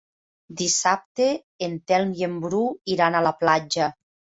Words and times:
Dissabte 0.61 1.29
en 1.67 1.77
Telm 1.93 2.19
i 2.23 2.29
en 2.31 2.43
Bru 2.49 2.67
iran 2.97 3.23
a 3.23 3.27
la 3.31 3.39
platja. 3.45 3.97